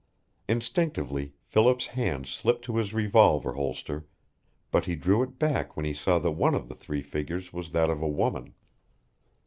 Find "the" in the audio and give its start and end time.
6.69-6.75